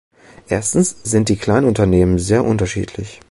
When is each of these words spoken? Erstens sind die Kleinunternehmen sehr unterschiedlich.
Erstens 0.47 1.03
sind 1.03 1.29
die 1.29 1.35
Kleinunternehmen 1.35 2.17
sehr 2.17 2.43
unterschiedlich. 2.43 3.19